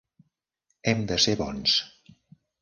Hem 0.91 1.03
de 1.11 1.19
ser 1.27 1.35
bons. 1.43 1.77